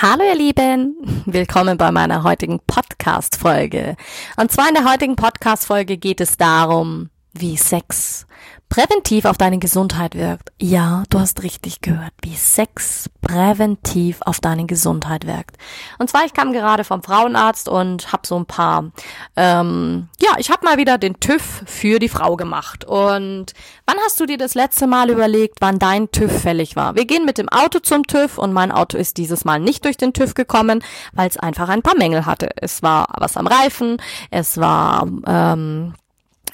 Hallo 0.00 0.22
ihr 0.24 0.36
Lieben, 0.36 1.22
willkommen 1.26 1.76
bei 1.76 1.90
meiner 1.90 2.22
heutigen 2.22 2.60
Podcast-Folge. 2.66 3.96
Und 4.36 4.52
zwar 4.52 4.68
in 4.68 4.74
der 4.74 4.90
heutigen 4.90 5.16
Podcast-Folge 5.16 5.96
geht 5.96 6.20
es 6.20 6.36
darum, 6.36 7.10
wie 7.40 7.56
Sex 7.56 8.26
präventiv 8.68 9.24
auf 9.24 9.38
deine 9.38 9.58
Gesundheit 9.58 10.14
wirkt. 10.14 10.52
Ja, 10.60 11.02
du 11.08 11.18
hast 11.18 11.42
richtig 11.42 11.80
gehört, 11.80 12.12
wie 12.22 12.34
Sex 12.34 13.08
präventiv 13.22 14.20
auf 14.22 14.40
deine 14.40 14.66
Gesundheit 14.66 15.26
wirkt. 15.26 15.56
Und 15.98 16.10
zwar, 16.10 16.24
ich 16.26 16.34
kam 16.34 16.52
gerade 16.52 16.84
vom 16.84 17.02
Frauenarzt 17.02 17.68
und 17.68 18.12
habe 18.12 18.26
so 18.26 18.36
ein 18.38 18.46
paar, 18.46 18.90
ähm, 19.36 20.08
ja, 20.20 20.32
ich 20.38 20.50
habe 20.50 20.64
mal 20.64 20.76
wieder 20.76 20.98
den 20.98 21.18
TÜV 21.18 21.62
für 21.66 21.98
die 21.98 22.08
Frau 22.08 22.36
gemacht. 22.36 22.84
Und 22.84 23.54
wann 23.86 23.96
hast 24.04 24.20
du 24.20 24.26
dir 24.26 24.38
das 24.38 24.54
letzte 24.54 24.86
Mal 24.86 25.10
überlegt, 25.10 25.56
wann 25.60 25.78
dein 25.78 26.10
TÜV 26.10 26.42
fällig 26.42 26.76
war? 26.76 26.94
Wir 26.94 27.06
gehen 27.06 27.24
mit 27.24 27.38
dem 27.38 27.48
Auto 27.48 27.78
zum 27.78 28.06
TÜV 28.06 28.38
und 28.38 28.52
mein 28.52 28.72
Auto 28.72 28.98
ist 28.98 29.16
dieses 29.16 29.44
Mal 29.44 29.60
nicht 29.60 29.84
durch 29.84 29.96
den 29.96 30.12
TÜV 30.12 30.34
gekommen, 30.34 30.84
weil 31.12 31.28
es 31.28 31.38
einfach 31.38 31.68
ein 31.68 31.82
paar 31.82 31.96
Mängel 31.96 32.26
hatte. 32.26 32.50
Es 32.56 32.82
war 32.82 33.06
was 33.16 33.36
am 33.36 33.46
Reifen, 33.46 33.96
es 34.30 34.58
war 34.58 35.06
ähm, 35.26 35.94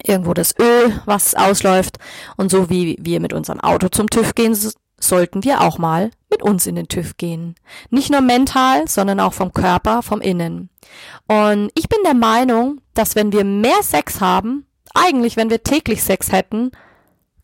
irgendwo 0.07 0.35
das 0.35 0.55
Öl, 0.59 1.01
was 1.07 1.35
ausläuft. 1.35 1.99
Und 2.37 2.51
so 2.51 2.71
wie 2.71 2.97
wir 3.01 3.21
mit 3.21 3.33
unserem 3.33 3.61
Auto 3.61 3.89
zum 3.89 4.09
TÜV 4.09 4.35
gehen, 4.35 4.57
sollten 5.01 5.45
wir 5.45 5.61
auch 5.61 5.79
mal 5.79 6.11
mit 6.31 6.43
uns 6.43 6.67
in 6.67 6.77
den 6.77 6.89
TÜV 6.89 7.17
gehen. 7.17 7.55
Nicht 7.91 8.11
nur 8.11 8.21
mental, 8.21 8.89
sondern 8.89 9.21
auch 9.21 9.33
vom 9.33 9.53
Körper, 9.53 10.03
vom 10.03 10.21
Innen. 10.21 10.71
Und 11.27 11.71
ich 11.75 11.89
bin 11.89 11.99
der 12.05 12.15
Meinung, 12.15 12.81
dass 12.95 13.17
wenn 13.17 13.33
wir 13.33 13.45
mehr 13.45 13.83
Sex 13.83 14.21
haben, 14.21 14.67
eigentlich 14.95 15.37
wenn 15.37 15.51
wir 15.51 15.63
täglich 15.63 16.03
Sex 16.03 16.33
hätten, 16.33 16.71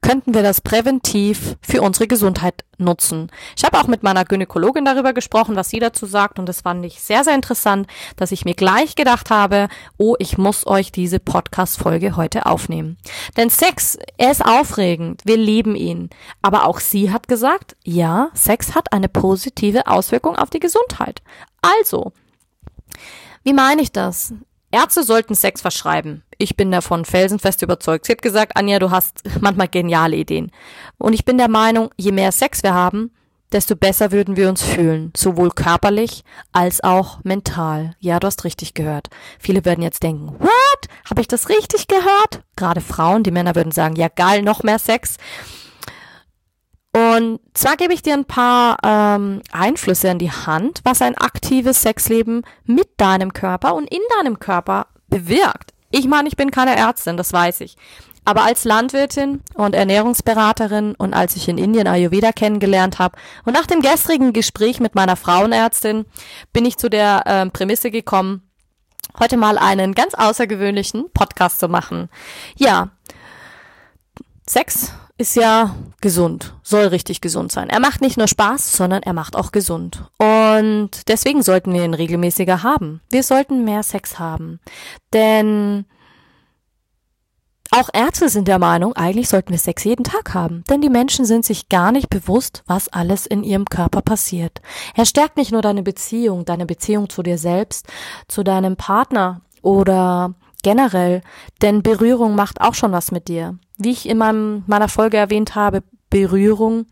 könnten 0.03 0.35
wir 0.35 0.43
das 0.43 0.61
präventiv 0.61 1.57
für 1.61 1.83
unsere 1.83 2.07
Gesundheit 2.07 2.65
nutzen. 2.79 3.31
Ich 3.57 3.65
habe 3.65 3.79
auch 3.79 3.87
mit 3.87 4.03
meiner 4.03 4.25
Gynäkologin 4.25 4.85
darüber 4.85 5.13
gesprochen, 5.13 5.57
was 5.57 5.71
sie 5.71 5.79
dazu 5.79 6.07
sagt 6.07 6.39
und 6.39 6.47
das 6.47 6.63
fand 6.63 6.85
ich 6.85 7.01
sehr, 7.01 7.25
sehr 7.25 7.35
interessant, 7.35 7.87
dass 8.17 8.33
ich 8.33 8.45
mir 8.45 8.55
gleich 8.55 8.97
gedacht 8.97 9.31
habe, 9.31 9.69
oh, 9.99 10.17
ich 10.19 10.39
muss 10.39 10.67
euch 10.67 10.91
diese 10.91 11.21
Podcast-Folge 11.21 12.17
heute 12.17 12.47
aufnehmen. 12.47 12.97
Denn 13.37 13.51
Sex, 13.51 13.99
er 14.17 14.31
ist 14.31 14.45
aufregend, 14.45 15.23
wir 15.25 15.37
lieben 15.37 15.77
ihn. 15.77 16.11
Aber 16.43 16.67
auch 16.67 16.81
sie 16.81 17.13
hat 17.13 17.29
gesagt, 17.29 17.77
ja, 17.85 18.31
Sex 18.35 18.75
hat 18.75 18.93
eine 18.93 19.09
positive 19.09 19.87
Auswirkung 19.87 20.37
auf 20.37 20.51
die 20.51 20.61
Gesundheit. 20.61 21.23
Also, 21.61 22.13
wie 23.43 23.53
meine 23.53 23.83
ich 23.83 23.93
das? 23.93 24.33
Ärzte 24.71 25.03
sollten 25.03 25.35
Sex 25.35 25.61
verschreiben. 25.61 26.23
Ich 26.43 26.57
bin 26.57 26.73
davon 26.73 27.05
felsenfest 27.05 27.61
überzeugt. 27.61 28.07
Sie 28.07 28.13
hat 28.13 28.23
gesagt, 28.23 28.57
Anja, 28.57 28.79
du 28.79 28.91
hast 28.91 29.23
manchmal 29.41 29.69
geniale 29.69 30.17
Ideen. 30.17 30.51
Und 30.97 31.13
ich 31.13 31.27
bin 31.27 31.37
der 31.37 31.51
Meinung, 31.51 31.91
je 31.99 32.13
mehr 32.13 32.33
Sex 32.33 32.63
wir 32.63 32.73
haben, 32.73 33.11
desto 33.53 33.77
besser 33.77 34.11
würden 34.11 34.37
wir 34.37 34.49
uns 34.49 34.63
fühlen, 34.63 35.13
sowohl 35.15 35.51
körperlich 35.51 36.25
als 36.51 36.83
auch 36.83 37.23
mental. 37.25 37.95
Ja, 38.01 38.19
du 38.19 38.27
hast 38.27 38.45
richtig 38.45 38.73
gehört. 38.73 39.11
Viele 39.39 39.67
würden 39.67 39.83
jetzt 39.83 40.03
denken, 40.03 40.35
what? 40.39 40.89
Habe 41.11 41.21
ich 41.21 41.29
das 41.29 41.51
richtig 41.51 41.89
gehört? 41.89 42.43
Gerade 42.57 42.81
Frauen, 42.81 43.23
die 43.23 43.33
Männer 43.33 43.55
würden 43.55 43.73
sagen, 43.73 43.97
ja 43.97 44.09
geil, 44.09 44.41
noch 44.41 44.63
mehr 44.63 44.79
Sex. 44.79 45.19
Und 46.97 47.41
zwar 47.53 47.77
gebe 47.77 47.93
ich 47.93 48.01
dir 48.01 48.15
ein 48.15 48.25
paar 48.25 48.79
ähm, 48.83 49.43
Einflüsse 49.53 50.09
in 50.09 50.19
die 50.19 50.33
Hand, 50.33 50.81
was 50.85 51.03
ein 51.03 51.19
aktives 51.19 51.83
Sexleben 51.83 52.45
mit 52.65 52.89
deinem 52.97 53.35
Körper 53.35 53.75
und 53.75 53.93
in 53.93 54.01
deinem 54.17 54.39
Körper 54.39 54.87
bewirkt. 55.09 55.75
Ich 55.91 56.07
meine, 56.07 56.29
ich 56.29 56.37
bin 56.37 56.51
keine 56.51 56.77
Ärztin, 56.77 57.17
das 57.17 57.33
weiß 57.33 57.61
ich. 57.63 57.77
Aber 58.25 58.45
als 58.45 58.65
Landwirtin 58.65 59.43
und 59.55 59.75
Ernährungsberaterin 59.75 60.95
und 60.95 61.15
als 61.15 61.37
ich 61.37 61.49
in 61.49 61.59
Indien 61.59 61.87
Ayurveda 61.87 62.33
kennengelernt 62.33 62.99
habe 62.99 63.17
und 63.45 63.55
nach 63.55 63.67
dem 63.67 63.81
gestrigen 63.81 64.33
Gespräch 64.33 64.79
mit 64.79 64.95
meiner 64.95 65.17
Frauenärztin 65.17 66.05
bin 66.53 66.65
ich 66.65 66.77
zu 66.77 66.91
der 66.91 67.27
äh, 67.27 67.51
Prämisse 67.51 67.91
gekommen, 67.91 68.43
heute 69.19 69.37
mal 69.37 69.59
einen 69.59 69.95
ganz 69.95 70.15
außergewöhnlichen 70.15 71.11
Podcast 71.13 71.61
zu 71.61 71.69
machen. 71.69 72.11
Ja, 72.57 72.91
Sex 74.47 74.93
ist 75.21 75.37
ja 75.37 75.77
gesund, 76.01 76.55
soll 76.63 76.87
richtig 76.87 77.21
gesund 77.21 77.53
sein. 77.53 77.69
Er 77.69 77.79
macht 77.79 78.01
nicht 78.01 78.17
nur 78.17 78.27
Spaß, 78.27 78.73
sondern 78.73 79.03
er 79.03 79.13
macht 79.13 79.37
auch 79.37 79.53
gesund. 79.53 80.05
Und 80.17 81.09
deswegen 81.09 81.43
sollten 81.43 81.75
wir 81.75 81.85
ihn 81.85 81.93
regelmäßiger 81.93 82.63
haben. 82.63 83.03
Wir 83.11 83.23
sollten 83.23 83.65
mehr 83.65 83.83
Sex 83.83 84.19
haben. 84.19 84.61
Denn 85.13 85.85
auch 87.71 87.91
Ärzte 87.93 88.31
sind 88.31 88.49
der 88.49 88.59
Meinung, 88.59 88.95
eigentlich 88.95 89.29
sollten 89.29 89.51
wir 89.51 89.59
Sex 89.59 89.85
jeden 89.85 90.05
Tag 90.05 90.33
haben. 90.33 90.65
Denn 90.71 90.81
die 90.81 90.89
Menschen 90.89 91.27
sind 91.27 91.45
sich 91.45 91.69
gar 91.69 91.93
nicht 91.93 92.09
bewusst, 92.09 92.63
was 92.67 92.89
alles 92.89 93.27
in 93.27 93.45
ihrem 93.45 93.67
Körper 93.67 94.01
passiert. 94.01 94.63
Er 94.97 95.05
stärkt 95.05 95.37
nicht 95.37 95.53
nur 95.53 95.61
deine 95.63 95.83
Beziehung, 95.83 96.47
deine 96.47 96.65
Beziehung 96.65 97.11
zu 97.11 97.23
dir 97.23 97.37
selbst, 97.37 97.87
zu 98.27 98.43
deinem 98.43 98.77
Partner 98.77 99.43
oder 99.61 100.35
generell, 100.63 101.23
denn 101.63 101.83
Berührung 101.83 102.35
macht 102.35 102.61
auch 102.61 102.75
schon 102.75 102.93
was 102.93 103.13
mit 103.13 103.29
dir. 103.29 103.59
Wie 103.79 103.91
ich 103.91 104.09
in 104.09 104.19
meinem, 104.19 104.65
meiner 104.67 104.89
Folge 104.89 105.17
erwähnt 105.17 105.55
habe, 105.55 105.83
Berührung 106.11 106.87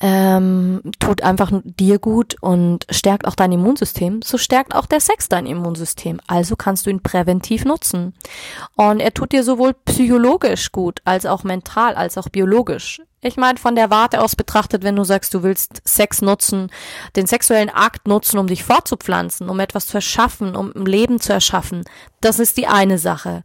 ähm, 0.00 0.80
tut 1.00 1.22
einfach 1.22 1.50
dir 1.64 1.98
gut 1.98 2.36
und 2.40 2.86
stärkt 2.90 3.26
auch 3.26 3.34
dein 3.34 3.52
Immunsystem, 3.52 4.22
so 4.22 4.38
stärkt 4.38 4.74
auch 4.74 4.86
der 4.86 5.00
Sex 5.00 5.28
dein 5.28 5.46
Immunsystem. 5.46 6.20
Also 6.26 6.56
kannst 6.56 6.86
du 6.86 6.90
ihn 6.90 7.02
präventiv 7.02 7.64
nutzen. 7.64 8.14
Und 8.76 9.00
er 9.00 9.12
tut 9.12 9.32
dir 9.32 9.42
sowohl 9.42 9.74
psychologisch 9.84 10.70
gut, 10.70 11.00
als 11.04 11.26
auch 11.26 11.42
mental, 11.42 11.94
als 11.94 12.16
auch 12.16 12.28
biologisch. 12.28 13.02
Ich 13.20 13.36
meine, 13.36 13.58
von 13.58 13.74
der 13.74 13.90
Warte 13.90 14.22
aus 14.22 14.36
betrachtet, 14.36 14.84
wenn 14.84 14.94
du 14.94 15.02
sagst, 15.02 15.34
du 15.34 15.42
willst 15.42 15.82
Sex 15.84 16.22
nutzen, 16.22 16.70
den 17.16 17.26
sexuellen 17.26 17.70
Akt 17.70 18.06
nutzen, 18.06 18.38
um 18.38 18.46
dich 18.46 18.62
fortzupflanzen, 18.62 19.48
um 19.48 19.58
etwas 19.58 19.88
zu 19.88 19.96
erschaffen, 19.96 20.54
um 20.54 20.72
ein 20.72 20.86
Leben 20.86 21.20
zu 21.20 21.32
erschaffen, 21.32 21.82
das 22.20 22.38
ist 22.38 22.56
die 22.56 22.68
eine 22.68 22.98
Sache. 22.98 23.42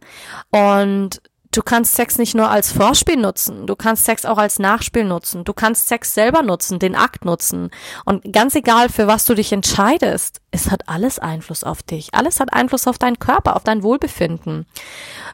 Und 0.50 1.20
Du 1.54 1.62
kannst 1.62 1.94
Sex 1.94 2.18
nicht 2.18 2.34
nur 2.34 2.50
als 2.50 2.72
Vorspiel 2.72 3.16
nutzen, 3.16 3.68
du 3.68 3.76
kannst 3.76 4.06
Sex 4.06 4.24
auch 4.24 4.38
als 4.38 4.58
Nachspiel 4.58 5.04
nutzen, 5.04 5.44
du 5.44 5.52
kannst 5.52 5.86
Sex 5.86 6.12
selber 6.12 6.42
nutzen, 6.42 6.80
den 6.80 6.96
Akt 6.96 7.24
nutzen. 7.24 7.70
Und 8.04 8.32
ganz 8.32 8.56
egal, 8.56 8.88
für 8.88 9.06
was 9.06 9.24
du 9.24 9.34
dich 9.34 9.52
entscheidest, 9.52 10.40
es 10.50 10.72
hat 10.72 10.88
alles 10.88 11.20
Einfluss 11.20 11.62
auf 11.62 11.84
dich. 11.84 12.12
Alles 12.12 12.40
hat 12.40 12.52
Einfluss 12.52 12.88
auf 12.88 12.98
deinen 12.98 13.20
Körper, 13.20 13.54
auf 13.54 13.62
dein 13.62 13.84
Wohlbefinden. 13.84 14.66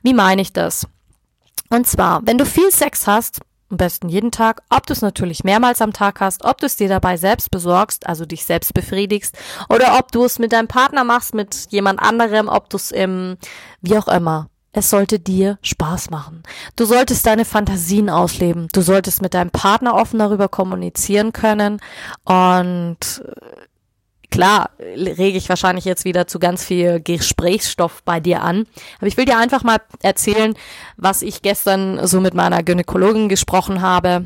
Wie 0.03 0.13
meine 0.13 0.43
ich 0.43 0.53
das? 0.53 0.87
Und 1.71 1.87
zwar, 1.87 2.21
wenn 2.27 2.37
du 2.37 2.45
viel 2.45 2.71
Sex 2.71 3.07
hast, 3.07 3.41
am 3.71 3.79
besten 3.79 4.11
jeden 4.11 4.31
Tag, 4.31 4.61
ob 4.69 4.87
du 4.87 4.93
es 4.93 5.01
natürlich 5.01 5.43
mehrmals 5.43 5.81
am 5.81 5.95
Tag 5.95 6.21
hast, 6.21 6.45
ob 6.45 6.59
du 6.59 6.67
es 6.67 6.77
dir 6.77 6.89
dabei 6.91 7.17
selbst 7.17 7.51
besorgst, 7.51 8.07
also 8.07 8.27
dich 8.27 8.45
selbst 8.45 8.75
befriedigst, 8.75 9.39
oder 9.71 9.99
ob 9.99 10.13
du 10.13 10.25
es 10.25 10.39
mit 10.39 10.53
deinem 10.53 10.69
Partner 10.69 11.05
machst, 11.05 11.33
mit 11.33 11.69
jemand 11.71 11.99
anderem, 11.99 12.49
ob 12.49 12.69
du 12.69 12.77
es 12.77 12.91
im, 12.91 13.39
wie 13.81 13.97
auch 13.97 14.09
immer, 14.09 14.50
es 14.73 14.91
sollte 14.91 15.19
dir 15.19 15.59
Spaß 15.63 16.11
machen. 16.11 16.43
Du 16.77 16.85
solltest 16.85 17.27
deine 17.27 17.45
Fantasien 17.45 18.09
ausleben. 18.09 18.69
Du 18.73 18.83
solltest 18.83 19.21
mit 19.21 19.35
deinem 19.35 19.51
Partner 19.51 19.95
offen 19.95 20.19
darüber 20.19 20.49
kommunizieren 20.49 21.33
können. 21.33 21.81
Und 22.25 22.99
äh, 23.25 24.27
klar, 24.31 24.71
rege 24.79 25.39
ich 25.39 25.49
wahrscheinlich 25.49 25.85
jetzt 25.85 26.05
wieder 26.05 26.29
zu 26.29 26.39
ganz 26.39 26.65
viel 26.65 27.01
Gesprächsstoff 27.01 28.03
bei 28.05 28.21
dir 28.21 28.43
an. 28.43 28.67
Aber 28.99 29.09
ich 29.09 29.17
will 29.17 29.25
dir 29.25 29.39
einfach 29.39 29.65
mal 29.65 29.79
erzählen, 30.03 30.55
was 30.97 31.23
ich 31.23 31.43
gestern 31.43 32.07
so 32.07 32.21
mit 32.21 32.35
meiner 32.35 32.63
Gynäkologin 32.63 33.29
gesprochen 33.29 33.83
habe 33.83 34.25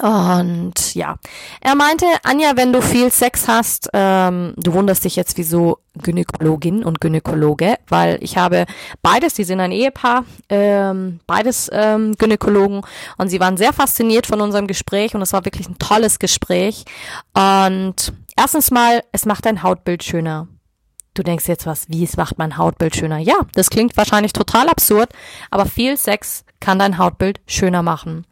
und 0.00 0.94
ja, 0.94 1.16
er 1.60 1.74
meinte, 1.76 2.06
Anja, 2.24 2.56
wenn 2.56 2.72
du 2.72 2.82
viel 2.82 3.12
Sex 3.12 3.46
hast, 3.46 3.90
ähm, 3.92 4.54
du 4.56 4.72
wunderst 4.72 5.04
dich 5.04 5.14
jetzt 5.14 5.38
wieso 5.38 5.78
Gynäkologin 6.02 6.82
und 6.82 7.00
Gynäkologe, 7.00 7.76
weil 7.88 8.18
ich 8.20 8.36
habe 8.36 8.66
beides, 9.02 9.34
die 9.34 9.44
sind 9.44 9.60
ein 9.60 9.70
Ehepaar, 9.70 10.24
ähm, 10.48 11.20
beides 11.28 11.70
ähm, 11.72 12.14
Gynäkologen 12.18 12.82
und 13.18 13.28
sie 13.28 13.38
waren 13.38 13.56
sehr 13.56 13.72
fasziniert 13.72 14.26
von 14.26 14.40
unserem 14.40 14.66
Gespräch 14.66 15.14
und 15.14 15.22
es 15.22 15.32
war 15.32 15.44
wirklich 15.44 15.68
ein 15.68 15.78
tolles 15.78 16.18
Gespräch. 16.18 16.84
Und 17.34 18.12
erstens 18.36 18.72
mal, 18.72 19.04
es 19.12 19.26
macht 19.26 19.46
dein 19.46 19.62
Hautbild 19.62 20.02
schöner. 20.02 20.48
Du 21.14 21.22
denkst 21.22 21.46
jetzt 21.46 21.66
was, 21.66 21.88
wie 21.88 22.02
es 22.02 22.16
macht 22.16 22.38
mein 22.38 22.58
Hautbild 22.58 22.96
schöner? 22.96 23.18
Ja, 23.18 23.36
das 23.54 23.70
klingt 23.70 23.96
wahrscheinlich 23.96 24.32
total 24.32 24.68
absurd, 24.68 25.10
aber 25.50 25.64
viel 25.64 25.96
Sex 25.96 26.44
kann 26.58 26.80
dein 26.80 26.98
Hautbild 26.98 27.40
schöner 27.46 27.82
machen. 27.82 28.26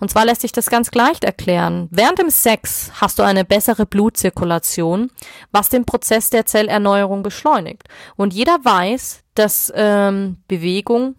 Und 0.00 0.10
zwar 0.10 0.26
lässt 0.26 0.42
sich 0.42 0.52
das 0.52 0.68
ganz 0.68 0.90
leicht 0.92 1.24
erklären. 1.24 1.88
Während 1.90 2.18
dem 2.18 2.30
Sex 2.30 2.90
hast 3.00 3.18
du 3.18 3.22
eine 3.22 3.44
bessere 3.44 3.86
Blutzirkulation, 3.86 5.10
was 5.50 5.70
den 5.70 5.86
Prozess 5.86 6.28
der 6.28 6.44
Zellerneuerung 6.44 7.22
beschleunigt. 7.22 7.84
Und 8.16 8.34
jeder 8.34 8.58
weiß, 8.62 9.22
dass 9.34 9.72
ähm, 9.74 10.36
Bewegung 10.46 11.14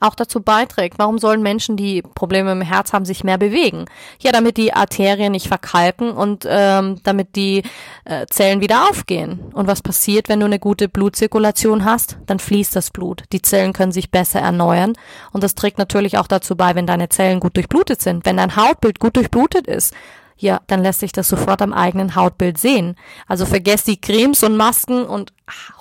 auch 0.00 0.14
dazu 0.14 0.40
beiträgt. 0.40 0.98
Warum 0.98 1.18
sollen 1.18 1.42
Menschen, 1.42 1.76
die 1.76 2.02
Probleme 2.02 2.52
im 2.52 2.60
Herz 2.60 2.92
haben, 2.92 3.04
sich 3.04 3.24
mehr 3.24 3.38
bewegen? 3.38 3.86
Ja, 4.20 4.32
damit 4.32 4.56
die 4.56 4.72
Arterien 4.72 5.32
nicht 5.32 5.48
verkalken 5.48 6.10
und 6.10 6.46
ähm, 6.48 7.00
damit 7.02 7.36
die 7.36 7.62
äh, 8.04 8.26
Zellen 8.26 8.60
wieder 8.60 8.88
aufgehen. 8.88 9.40
Und 9.52 9.66
was 9.66 9.82
passiert, 9.82 10.28
wenn 10.28 10.40
du 10.40 10.46
eine 10.46 10.58
gute 10.58 10.88
Blutzirkulation 10.88 11.84
hast? 11.84 12.18
Dann 12.26 12.38
fließt 12.38 12.76
das 12.76 12.90
Blut. 12.90 13.24
Die 13.32 13.42
Zellen 13.42 13.72
können 13.72 13.92
sich 13.92 14.10
besser 14.10 14.40
erneuern 14.40 14.94
und 15.32 15.42
das 15.42 15.54
trägt 15.54 15.78
natürlich 15.78 16.18
auch 16.18 16.26
dazu 16.26 16.56
bei, 16.56 16.74
wenn 16.74 16.86
deine 16.86 17.08
Zellen 17.08 17.40
gut 17.40 17.56
durchblutet 17.56 18.00
sind. 18.00 18.26
Wenn 18.26 18.36
dein 18.36 18.56
Hautbild 18.56 19.00
gut 19.00 19.16
durchblutet 19.16 19.66
ist, 19.66 19.94
ja, 20.36 20.60
dann 20.66 20.82
lässt 20.82 21.00
sich 21.00 21.12
das 21.12 21.28
sofort 21.28 21.62
am 21.62 21.72
eigenen 21.72 22.14
Hautbild 22.14 22.58
sehen. 22.58 22.96
Also 23.26 23.46
vergesst 23.46 23.86
die 23.86 24.00
Cremes 24.00 24.42
und 24.42 24.56
Masken 24.56 25.04
und 25.04 25.32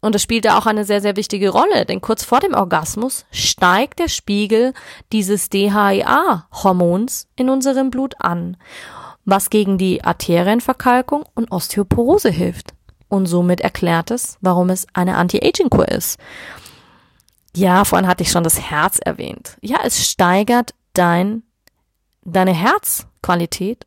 und 0.00 0.14
das 0.14 0.22
spielt 0.22 0.44
da 0.44 0.56
auch 0.56 0.66
eine 0.66 0.84
sehr, 0.84 1.00
sehr 1.00 1.16
wichtige 1.16 1.48
Rolle, 1.48 1.84
denn 1.84 2.00
kurz 2.00 2.22
vor 2.22 2.38
dem 2.38 2.54
Orgasmus 2.54 3.26
steigt 3.32 3.98
der 3.98 4.06
Spiegel 4.06 4.72
dieses 5.10 5.48
DHEA-Hormons 5.50 7.26
in 7.34 7.50
unserem 7.50 7.90
Blut 7.90 8.14
an, 8.20 8.56
was 9.24 9.50
gegen 9.50 9.78
die 9.78 10.04
Arterienverkalkung 10.04 11.24
und 11.34 11.50
Osteoporose 11.50 12.30
hilft. 12.30 12.72
Und 13.08 13.26
somit 13.26 13.62
erklärt 13.62 14.12
es, 14.12 14.38
warum 14.40 14.70
es 14.70 14.86
eine 14.92 15.16
Anti-Aging-Kur 15.16 15.88
ist. 15.88 16.20
Ja, 17.58 17.84
vorhin 17.84 18.06
hatte 18.06 18.22
ich 18.22 18.30
schon 18.30 18.44
das 18.44 18.70
Herz 18.70 19.00
erwähnt. 19.04 19.56
Ja, 19.60 19.78
es 19.82 20.08
steigert 20.08 20.74
dein, 20.92 21.42
deine 22.24 22.52
Herzqualität. 22.52 23.84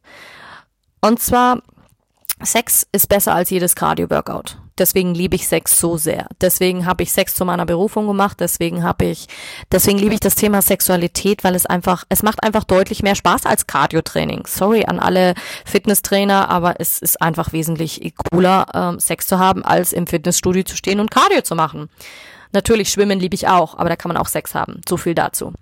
Und 0.99 1.21
zwar, 1.21 1.61
Sex 2.43 2.85
ist 2.91 3.07
besser 3.07 3.33
als 3.33 3.49
jedes 3.49 3.75
Cardio-Workout. 3.75 4.57
Deswegen 4.77 5.15
liebe 5.15 5.35
ich 5.35 5.47
Sex 5.47 5.79
so 5.79 5.95
sehr. 5.95 6.27
Deswegen 6.41 6.85
habe 6.85 7.03
ich 7.03 7.13
Sex 7.13 7.33
zu 7.33 7.45
meiner 7.45 7.65
Berufung 7.65 8.07
gemacht. 8.07 8.41
Deswegen 8.41 8.83
habe 8.83 9.05
ich, 9.05 9.27
deswegen 9.71 9.99
liebe 9.99 10.15
ich 10.15 10.19
das 10.19 10.35
Thema 10.35 10.61
Sexualität, 10.61 11.45
weil 11.45 11.55
es 11.55 11.65
einfach, 11.65 12.03
es 12.09 12.23
macht 12.23 12.43
einfach 12.43 12.65
deutlich 12.65 13.03
mehr 13.03 13.15
Spaß 13.15 13.45
als 13.45 13.67
Cardio-Training. 13.67 14.47
Sorry 14.47 14.83
an 14.85 14.99
alle 14.99 15.33
Fitnesstrainer, 15.65 16.49
aber 16.49 16.75
es 16.79 16.99
ist 16.99 17.21
einfach 17.21 17.53
wesentlich 17.53 18.13
cooler, 18.31 18.65
ähm, 18.73 18.99
Sex 18.99 19.27
zu 19.27 19.39
haben, 19.39 19.63
als 19.63 19.93
im 19.93 20.07
Fitnessstudio 20.07 20.63
zu 20.63 20.75
stehen 20.75 20.99
und 20.99 21.09
Cardio 21.09 21.41
zu 21.41 21.55
machen. 21.55 21.89
Natürlich, 22.51 22.89
Schwimmen 22.89 23.19
liebe 23.19 23.35
ich 23.35 23.47
auch, 23.47 23.77
aber 23.77 23.89
da 23.89 23.95
kann 23.95 24.09
man 24.09 24.17
auch 24.17 24.27
Sex 24.27 24.55
haben. 24.55 24.81
So 24.87 24.97
viel 24.97 25.15
dazu. 25.15 25.53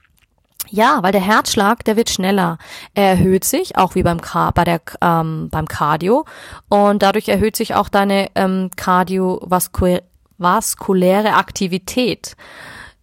Ja, 0.71 1.01
weil 1.01 1.11
der 1.11 1.21
Herzschlag, 1.21 1.83
der 1.85 1.95
wird 1.95 2.09
schneller. 2.09 2.57
Er 2.93 3.09
erhöht 3.09 3.43
sich, 3.43 3.77
auch 3.77 3.95
wie 3.95 4.03
beim, 4.03 4.21
bei 4.53 4.63
der, 4.63 4.81
ähm, 5.01 5.49
beim 5.49 5.67
Cardio. 5.67 6.25
Und 6.67 7.01
dadurch 7.01 7.27
erhöht 7.27 7.55
sich 7.55 7.73
auch 7.75 7.89
deine 7.89 8.27
ähm, 8.35 8.69
kardiovaskuläre 8.75 11.33
Aktivität. 11.33 12.35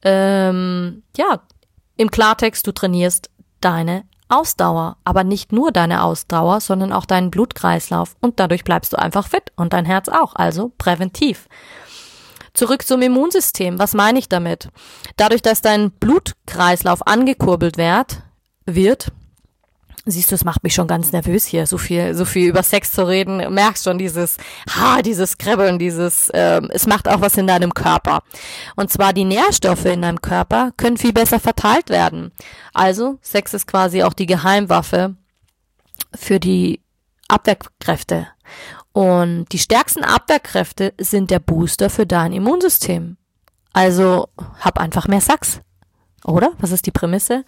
Ähm, 0.02 1.02
ja, 1.16 1.40
im 1.96 2.10
Klartext, 2.10 2.66
du 2.66 2.72
trainierst 2.72 3.30
deine 3.60 4.04
Ausdauer, 4.28 4.96
aber 5.04 5.24
nicht 5.24 5.52
nur 5.52 5.72
deine 5.72 6.02
Ausdauer, 6.02 6.60
sondern 6.60 6.92
auch 6.92 7.06
deinen 7.06 7.30
Blutkreislauf 7.30 8.16
und 8.20 8.40
dadurch 8.40 8.64
bleibst 8.64 8.92
du 8.92 8.98
einfach 8.98 9.28
fit 9.28 9.52
und 9.56 9.72
dein 9.72 9.84
Herz 9.84 10.08
auch, 10.08 10.34
also 10.34 10.72
präventiv. 10.78 11.48
Zurück 12.56 12.86
zum 12.86 13.02
Immunsystem. 13.02 13.78
Was 13.78 13.92
meine 13.92 14.18
ich 14.18 14.28
damit? 14.28 14.68
Dadurch, 15.16 15.42
dass 15.42 15.60
dein 15.60 15.90
Blutkreislauf 15.90 17.06
angekurbelt 17.06 17.76
wird, 17.76 18.22
wird, 18.64 19.12
Siehst 20.08 20.30
du, 20.30 20.36
es 20.36 20.44
macht 20.44 20.62
mich 20.62 20.72
schon 20.72 20.86
ganz 20.86 21.10
nervös 21.10 21.46
hier, 21.46 21.66
so 21.66 21.78
viel, 21.78 22.14
so 22.14 22.24
viel 22.24 22.48
über 22.48 22.62
Sex 22.62 22.92
zu 22.92 23.08
reden. 23.08 23.40
Du 23.40 23.50
merkst 23.50 23.82
schon 23.82 23.98
dieses, 23.98 24.36
ha, 24.70 25.02
dieses 25.02 25.36
Kribbeln, 25.36 25.80
dieses, 25.80 26.30
ähm, 26.32 26.70
es 26.72 26.86
macht 26.86 27.08
auch 27.08 27.22
was 27.22 27.36
in 27.36 27.48
deinem 27.48 27.74
Körper. 27.74 28.22
Und 28.76 28.92
zwar 28.92 29.12
die 29.12 29.24
Nährstoffe 29.24 29.84
in 29.86 30.02
deinem 30.02 30.22
Körper 30.22 30.70
können 30.76 30.96
viel 30.96 31.12
besser 31.12 31.40
verteilt 31.40 31.90
werden. 31.90 32.30
Also, 32.72 33.18
Sex 33.20 33.52
ist 33.52 33.66
quasi 33.66 34.04
auch 34.04 34.12
die 34.12 34.26
Geheimwaffe 34.26 35.16
für 36.14 36.38
die 36.38 36.82
Abwehrkräfte. 37.26 38.28
Und 38.96 39.52
die 39.52 39.58
stärksten 39.58 40.04
Abwehrkräfte 40.04 40.94
sind 40.98 41.30
der 41.30 41.38
Booster 41.38 41.90
für 41.90 42.06
dein 42.06 42.32
Immunsystem. 42.32 43.18
Also 43.74 44.28
hab 44.58 44.78
einfach 44.80 45.06
mehr 45.06 45.20
Sex. 45.20 45.60
Oder? 46.24 46.52
Was 46.60 46.70
ist 46.70 46.86
die 46.86 46.92
Prämisse? 46.92 47.44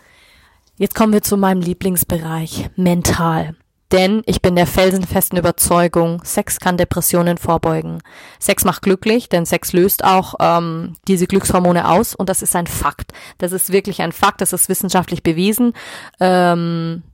Jetzt 0.76 0.94
kommen 0.94 1.14
wir 1.14 1.23
zu 1.23 1.38
meinem 1.38 1.62
Lieblingsbereich, 1.62 2.68
mental. 2.76 3.56
Denn 3.92 4.23
ich 4.26 4.42
bin 4.42 4.56
der 4.56 4.66
felsenfesten 4.66 5.38
Überzeugung, 5.38 6.20
Sex 6.23 6.61
kann 6.61 6.76
Depressionen 6.76 7.38
vorbeugen. 7.38 8.02
Sex 8.38 8.66
macht 8.66 8.82
glücklich, 8.82 9.30
denn 9.30 9.46
Sex 9.46 9.73
löst 9.73 10.04
auch 10.04 10.34
ähm, 10.40 10.96
diese 11.08 11.26
Glückshormone 11.26 11.88
aus 11.88 12.14
und 12.14 12.28
das 12.28 12.42
ist 12.42 12.54
ein 12.56 12.66
Fakt. 12.66 13.12
Das 13.38 13.52
ist 13.52 13.73
wirklich 13.73 14.02
ein 14.02 14.12
Fakt, 14.12 14.42
das 14.42 14.52
ist 14.52 14.68
wissenschaftlich 14.68 15.23
bewiesen. 15.23 15.73
Ähm, 16.20 17.04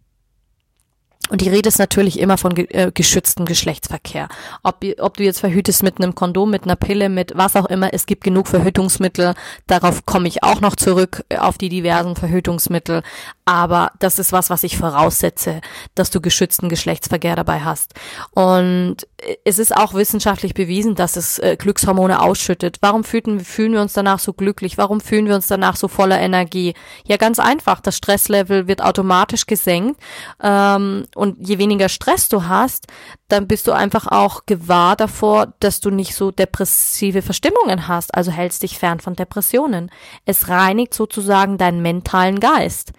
und 1.31 1.41
die 1.41 1.49
Rede 1.49 1.69
ist 1.69 1.79
natürlich 1.79 2.19
immer 2.19 2.37
von 2.37 2.55
ge 2.55 2.67
äh, 2.71 2.93
geschütztem 2.93 3.47
Geschlechtsverkehr. 3.47 4.29
Ob, 4.63 4.85
ob 4.99 5.17
du 5.17 5.25
jetzt 5.25 5.41
verhütest 5.41 5.83
mit 5.83 5.99
einem 5.99 6.15
Kondom, 6.15 6.51
mit 6.51 6.65
einer 6.65 6.77
Pille, 6.77 7.09
mit 7.09 7.33
was 7.35 7.57
auch 7.57 7.65
immer, 7.67 7.95
es 7.95 8.05
gibt 8.05 8.25
genug 8.25 8.47
Verhütungsmittel. 8.47 9.35
Darauf 9.67 10.05
komme 10.05 10.29
ich 10.29 10.43
auch 10.43 10.61
noch 10.61 10.77
zurück, 10.77 11.25
äh, 11.31 11.39
auf 11.39 11.57
die 11.57 11.71
diversen 11.71 12.15
Verhütungsmittel. 12.15 13.03
Aber 13.47 13.93
das 14.01 14.19
ist 14.19 14.33
was, 14.33 14.51
was 14.51 14.65
ich 14.65 14.77
voraussetze, 14.77 15.63
dass 15.95 16.11
du 16.11 16.21
geschützten 16.21 16.69
Geschlechtsverkehr 16.69 17.37
dabei 17.37 17.61
hast. 17.61 17.95
Und 18.33 19.07
es 19.45 19.59
ist 19.59 19.77
auch 19.77 19.95
wissenschaftlich 19.95 20.55
bewiesen, 20.55 20.95
dass 20.95 21.17
es 21.17 21.39
äh, 21.39 21.57
Glückshormone 21.59 22.21
ausschüttet. 22.21 22.79
Warum 22.81 23.05
fühlen, 23.05 23.41
fühlen 23.41 23.73
wir 23.73 23.81
uns 23.81 23.93
danach 23.93 24.19
so 24.19 24.33
glücklich? 24.33 24.79
Warum 24.79 25.01
fühlen 25.01 25.27
wir 25.27 25.35
uns 25.35 25.49
danach 25.49 25.77
so 25.77 25.89
voller 25.89 26.21
Energie? 26.21 26.75
Ja, 27.07 27.17
ganz 27.17 27.39
einfach. 27.39 27.81
Das 27.81 27.97
Stresslevel 27.97 28.67
wird 28.67 28.83
automatisch 28.83 29.47
gesenkt. 29.47 30.01
Ähm, 30.43 31.05
und 31.15 31.37
je 31.47 31.59
weniger 31.59 31.89
Stress 31.89 32.29
du 32.29 32.47
hast, 32.47 32.87
dann 33.29 33.49
bist 33.49 33.67
du 33.67 33.73
einfach 33.73 34.07
auch 34.07 34.47
gewahr 34.47 34.97
davor, 34.97 35.55
dass 35.61 35.81
du 35.81 35.91
nicht 35.91 36.15
so 36.15 36.31
depressive 36.31 37.23
Verstimmungen 37.23 37.89
hast. 37.89 38.15
Also 38.15 38.31
hältst 38.31 38.63
dich 38.63 38.79
fern 38.79 39.01
von 39.01 39.15
Depressionen. 39.15 39.91
Es 40.25 40.49
reinigt 40.49 40.95
sozusagen 40.95 41.59
deinen 41.59 41.83
mentalen 41.83 42.41
Geist. 42.41 42.93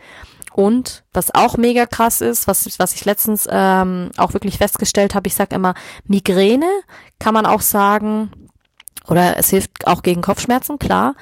Und 0.55 1.03
was 1.11 1.35
auch 1.35 1.57
mega 1.57 1.85
krass 1.85 2.21
ist, 2.21 2.47
was, 2.47 2.79
was 2.79 2.93
ich 2.93 3.03
letztens 3.03 3.45
ähm, 3.51 4.11
auch 4.15 4.31
wirklich 4.31 4.57
festgestellt 4.57 5.13
habe, 5.13 5.27
ich 5.27 5.35
sage 5.35 5.53
immer, 5.53 5.73
Migräne 6.05 6.69
kann 7.19 7.33
man 7.33 7.45
auch 7.45 7.59
sagen, 7.59 8.31
Oder 9.09 9.37
es 9.37 9.49
hilft 9.49 9.85
auch 9.85 10.01
gegen 10.01 10.21
Kopfschmerzen, 10.21 10.79
klar. 10.79 11.15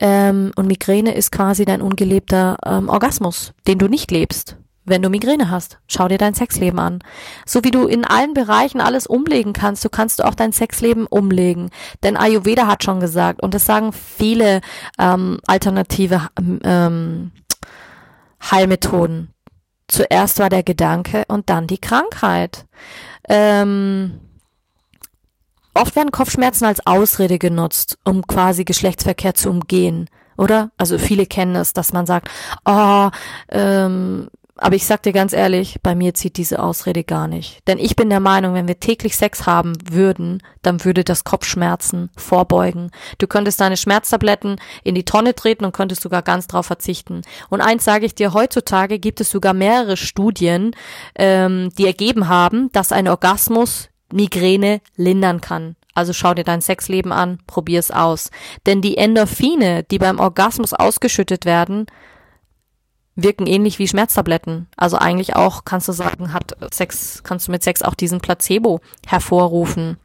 Ähm, 0.00 0.50
und 0.56 0.66
Migräne 0.66 1.14
ist 1.14 1.30
quasi 1.30 1.64
dein 1.64 1.82
ungelebter 1.82 2.56
ähm, 2.66 2.88
Orgasmus, 2.88 3.52
den 3.68 3.78
du 3.78 3.86
nicht 3.86 4.10
lebst 4.10 4.56
wenn 4.86 5.02
du 5.02 5.08
Migräne 5.08 5.50
hast. 5.50 5.78
Schau 5.86 6.08
dir 6.08 6.18
dein 6.18 6.34
Sexleben 6.34 6.80
an. 6.80 6.98
So 7.46 7.62
wie 7.64 7.70
du 7.70 7.86
in 7.86 8.04
allen 8.04 8.34
Bereichen 8.34 8.80
alles 8.80 9.06
umlegen 9.06 9.52
kannst, 9.52 9.84
du 9.84 9.88
kannst 9.88 10.24
auch 10.24 10.34
dein 10.34 10.52
Sexleben 10.52 11.06
umlegen. 11.06 11.70
Denn 12.02 12.16
Ayurveda 12.16 12.66
hat 12.66 12.82
schon 12.82 12.98
gesagt, 12.98 13.42
und 13.42 13.54
das 13.54 13.66
sagen 13.66 13.92
viele 13.92 14.60
ähm, 14.98 15.38
alternative 15.46 16.28
ähm, 16.64 17.30
Heilmethoden. 18.42 19.34
Zuerst 19.88 20.38
war 20.38 20.48
der 20.48 20.62
Gedanke 20.62 21.24
und 21.28 21.50
dann 21.50 21.66
die 21.66 21.78
Krankheit. 21.78 22.66
Ähm, 23.28 24.20
oft 25.74 25.96
werden 25.96 26.12
Kopfschmerzen 26.12 26.64
als 26.64 26.86
Ausrede 26.86 27.38
genutzt, 27.38 27.98
um 28.04 28.26
quasi 28.26 28.64
Geschlechtsverkehr 28.64 29.34
zu 29.34 29.50
umgehen 29.50 30.08
oder? 30.40 30.70
Also 30.78 30.96
viele 30.96 31.26
kennen 31.26 31.54
es, 31.54 31.74
dass 31.74 31.92
man 31.92 32.06
sagt, 32.06 32.30
oh, 32.64 33.10
ähm, 33.50 34.28
aber 34.60 34.76
ich 34.76 34.86
sag 34.86 35.02
dir 35.02 35.12
ganz 35.12 35.32
ehrlich, 35.32 35.78
bei 35.82 35.94
mir 35.94 36.12
zieht 36.12 36.36
diese 36.36 36.62
Ausrede 36.62 37.02
gar 37.02 37.28
nicht. 37.28 37.66
Denn 37.66 37.78
ich 37.78 37.96
bin 37.96 38.10
der 38.10 38.20
Meinung, 38.20 38.52
wenn 38.52 38.68
wir 38.68 38.78
täglich 38.78 39.16
Sex 39.16 39.46
haben 39.46 39.72
würden, 39.90 40.42
dann 40.60 40.84
würde 40.84 41.02
das 41.02 41.24
Kopfschmerzen 41.24 42.10
vorbeugen. 42.14 42.90
Du 43.16 43.26
könntest 43.26 43.60
deine 43.60 43.78
Schmerztabletten 43.78 44.60
in 44.84 44.94
die 44.94 45.06
Tonne 45.06 45.34
treten 45.34 45.64
und 45.64 45.72
könntest 45.72 46.02
sogar 46.02 46.20
ganz 46.20 46.46
drauf 46.46 46.66
verzichten. 46.66 47.22
Und 47.48 47.62
eins 47.62 47.86
sage 47.86 48.04
ich 48.04 48.14
dir, 48.14 48.34
heutzutage 48.34 48.98
gibt 48.98 49.22
es 49.22 49.30
sogar 49.30 49.54
mehrere 49.54 49.96
Studien, 49.96 50.72
ähm, 51.16 51.70
die 51.78 51.86
ergeben 51.86 52.28
haben, 52.28 52.70
dass 52.72 52.92
ein 52.92 53.08
Orgasmus 53.08 53.88
Migräne 54.12 54.82
lindern 54.94 55.40
kann. 55.40 55.76
Also 55.94 56.12
schau 56.12 56.34
dir 56.34 56.44
dein 56.44 56.60
Sexleben 56.60 57.12
an, 57.12 57.38
probier 57.46 57.78
es 57.78 57.90
aus. 57.90 58.30
Denn 58.66 58.82
die 58.82 58.98
Endorphine, 58.98 59.84
die 59.84 59.98
beim 59.98 60.18
Orgasmus 60.18 60.74
ausgeschüttet 60.74 61.46
werden, 61.46 61.86
wirken 63.16 63.46
ähnlich 63.46 63.78
wie 63.78 63.88
Schmerztabletten. 63.88 64.66
Also 64.76 64.96
eigentlich 64.96 65.36
auch, 65.36 65.64
kannst 65.64 65.88
du 65.88 65.92
sagen, 65.92 66.32
hat 66.32 66.56
Sex, 66.72 67.22
kannst 67.22 67.48
du 67.48 67.52
mit 67.52 67.62
Sex 67.62 67.82
auch 67.82 67.94
diesen 67.94 68.20
Placebo 68.20 68.80
hervorrufen. 69.06 69.98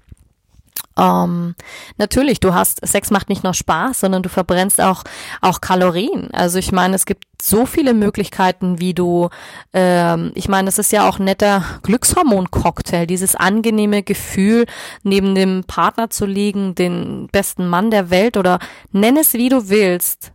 Ähm, 0.97 1.55
natürlich, 1.97 2.39
du 2.39 2.53
hast, 2.53 2.85
Sex 2.85 3.11
macht 3.11 3.27
nicht 3.27 3.43
nur 3.43 3.53
Spaß, 3.53 3.99
sondern 3.99 4.23
du 4.23 4.29
verbrennst 4.29 4.79
auch, 4.79 5.03
auch 5.41 5.59
Kalorien. 5.59 6.29
Also 6.31 6.57
ich 6.57 6.71
meine, 6.71 6.95
es 6.95 7.05
gibt 7.05 7.25
so 7.41 7.65
viele 7.65 7.93
Möglichkeiten, 7.93 8.79
wie 8.79 8.93
du, 8.93 9.29
ähm, 9.73 10.31
ich 10.35 10.47
meine, 10.47 10.69
es 10.69 10.77
ist 10.77 10.91
ja 10.91 11.07
auch 11.07 11.19
ein 11.19 11.25
netter 11.25 11.63
Glückshormon-Cocktail, 11.83 13.07
dieses 13.07 13.35
angenehme 13.35 14.03
Gefühl, 14.03 14.65
neben 15.03 15.35
dem 15.35 15.65
Partner 15.65 16.09
zu 16.09 16.25
liegen, 16.25 16.75
den 16.75 17.27
besten 17.31 17.67
Mann 17.67 17.91
der 17.91 18.09
Welt 18.09 18.37
oder 18.37 18.59
nenn 18.91 19.17
es 19.17 19.33
wie 19.33 19.49
du 19.49 19.67
willst. 19.69 20.31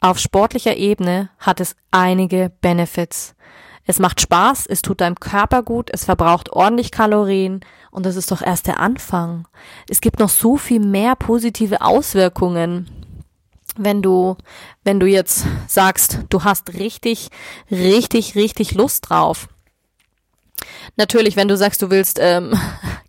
Auf 0.00 0.18
sportlicher 0.18 0.76
Ebene 0.76 1.30
hat 1.38 1.60
es 1.60 1.74
einige 1.90 2.52
Benefits. 2.60 3.34
Es 3.84 3.98
macht 3.98 4.20
Spaß, 4.20 4.66
es 4.66 4.82
tut 4.82 5.00
deinem 5.00 5.18
Körper 5.18 5.62
gut, 5.62 5.90
es 5.92 6.04
verbraucht 6.04 6.50
ordentlich 6.50 6.90
Kalorien 6.90 7.60
und 7.90 8.06
das 8.06 8.16
ist 8.16 8.30
doch 8.30 8.42
erst 8.42 8.66
der 8.66 8.80
Anfang. 8.80 9.48
Es 9.88 10.00
gibt 10.00 10.20
noch 10.20 10.28
so 10.28 10.56
viel 10.56 10.80
mehr 10.80 11.16
positive 11.16 11.80
Auswirkungen. 11.80 12.88
Wenn 13.76 14.02
du, 14.02 14.36
wenn 14.84 15.00
du 15.00 15.06
jetzt 15.06 15.46
sagst, 15.66 16.20
du 16.28 16.44
hast 16.44 16.74
richtig, 16.74 17.30
richtig, 17.70 18.34
richtig 18.34 18.74
Lust 18.74 19.08
drauf, 19.08 19.48
Natürlich, 20.96 21.36
wenn 21.36 21.48
du 21.48 21.56
sagst, 21.56 21.82
du 21.82 21.90
willst, 21.90 22.18
ähm, 22.20 22.58